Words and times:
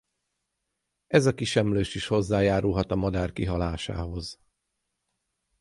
Ez 1.07 1.25
a 1.25 1.33
kis 1.33 1.55
emlős 1.55 1.95
is 1.95 2.07
hozzájárulhat 2.07 2.91
a 2.91 2.95
madár 2.95 3.33
kihalásához. 3.33 4.39